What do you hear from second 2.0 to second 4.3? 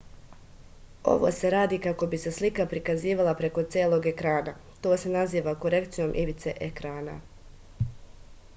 bi se slika prikazivala preko celog